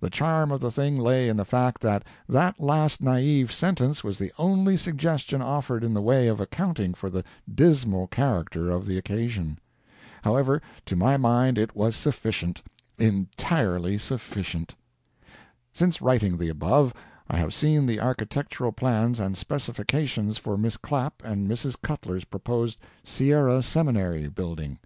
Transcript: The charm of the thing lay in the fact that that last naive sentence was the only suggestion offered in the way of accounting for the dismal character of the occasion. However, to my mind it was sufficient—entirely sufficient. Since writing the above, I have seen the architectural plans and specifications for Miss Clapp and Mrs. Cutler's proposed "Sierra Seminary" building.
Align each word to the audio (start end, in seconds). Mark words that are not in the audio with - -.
The 0.00 0.08
charm 0.08 0.50
of 0.50 0.60
the 0.62 0.70
thing 0.70 0.98
lay 0.98 1.28
in 1.28 1.36
the 1.36 1.44
fact 1.44 1.82
that 1.82 2.02
that 2.26 2.58
last 2.58 3.02
naive 3.02 3.52
sentence 3.52 4.02
was 4.02 4.16
the 4.16 4.32
only 4.38 4.78
suggestion 4.78 5.42
offered 5.42 5.84
in 5.84 5.92
the 5.92 6.00
way 6.00 6.26
of 6.26 6.40
accounting 6.40 6.94
for 6.94 7.10
the 7.10 7.22
dismal 7.54 8.06
character 8.06 8.70
of 8.70 8.86
the 8.86 8.96
occasion. 8.96 9.58
However, 10.22 10.62
to 10.86 10.96
my 10.96 11.18
mind 11.18 11.58
it 11.58 11.76
was 11.76 11.96
sufficient—entirely 11.96 13.98
sufficient. 13.98 14.74
Since 15.74 16.00
writing 16.00 16.38
the 16.38 16.48
above, 16.48 16.94
I 17.28 17.36
have 17.36 17.52
seen 17.52 17.84
the 17.84 18.00
architectural 18.00 18.72
plans 18.72 19.20
and 19.20 19.36
specifications 19.36 20.38
for 20.38 20.56
Miss 20.56 20.78
Clapp 20.78 21.22
and 21.22 21.46
Mrs. 21.46 21.76
Cutler's 21.82 22.24
proposed 22.24 22.78
"Sierra 23.04 23.62
Seminary" 23.62 24.28
building. 24.30 24.78